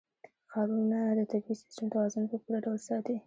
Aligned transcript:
ښارونه 0.51 0.99
د 1.17 1.19
طبعي 1.31 1.53
سیسټم 1.61 1.87
توازن 1.93 2.23
په 2.31 2.35
پوره 2.43 2.59
ډول 2.65 2.79
ساتي. 2.87 3.15